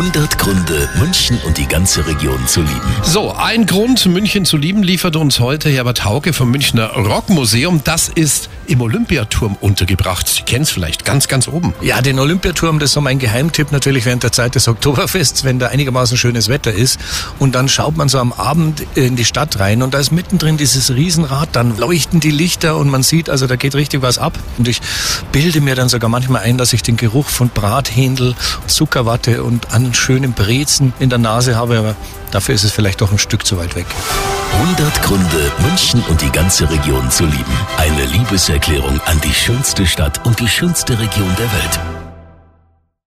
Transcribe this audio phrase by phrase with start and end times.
[0.00, 2.94] 100 Gründe, München und die ganze Region zu lieben.
[3.02, 7.82] So, ein Grund, München zu lieben, liefert uns heute Herbert Hauke vom Münchner Rockmuseum.
[7.84, 10.28] Das ist im Olympiaturm untergebracht.
[10.28, 11.74] Sie kennen es vielleicht ganz, ganz oben.
[11.80, 15.58] Ja, den Olympiaturm, das ist so mein Geheimtipp natürlich während der Zeit des Oktoberfests, wenn
[15.58, 17.00] da einigermaßen schönes Wetter ist.
[17.40, 20.56] Und dann schaut man so am Abend in die Stadt rein und da ist mittendrin
[20.56, 24.38] dieses Riesenrad, dann leuchten die Lichter und man sieht, also da geht richtig was ab.
[24.56, 24.80] Und ich
[25.32, 28.36] bilde mir dann sogar manchmal ein, dass ich den Geruch von Brathändel,
[28.68, 31.96] Zuckerwatte und an schönen Brezen in der Nase habe, aber
[32.30, 33.86] dafür ist es vielleicht doch ein Stück zu weit weg.
[34.52, 37.52] 100 Gründe, München und die ganze Region zu lieben.
[37.76, 41.99] Eine Liebeserklärung an die schönste Stadt und die schönste Region der Welt.